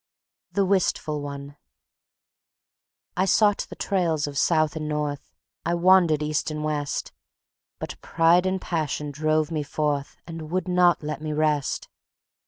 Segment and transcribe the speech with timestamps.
[0.53, 1.57] The Wistful One
[3.15, 5.31] I sought the trails of South and North,
[5.63, 7.13] I wandered East and West;
[7.77, 11.87] But pride and passion drove me forth And would not let me rest.